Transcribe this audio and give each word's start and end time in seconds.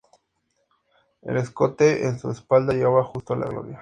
El 1.21 1.37
escote 1.37 2.07
en 2.07 2.17
su 2.17 2.31
espalda, 2.31 2.73
llegaba 2.73 3.03
justo 3.03 3.35
a 3.35 3.37
la 3.37 3.45
gloria. 3.45 3.69